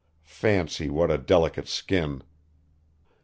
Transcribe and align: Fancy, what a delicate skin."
Fancy, 0.25 0.89
what 0.89 1.11
a 1.11 1.19
delicate 1.19 1.67
skin." 1.67 2.23